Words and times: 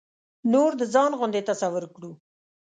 نور 0.51 0.71
د 0.79 0.81
ځان 0.93 1.11
غوندې 1.19 1.41
تصور 1.49 1.83
کړو. 1.95 2.11